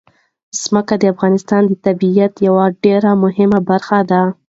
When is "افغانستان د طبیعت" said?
1.13-2.33